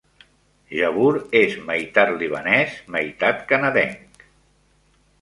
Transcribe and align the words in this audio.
Jabour 0.77 1.19
és 1.41 1.53
meitat 1.69 2.15
libanès, 2.23 2.75
meitat 2.99 3.49
canadenc. 3.55 4.29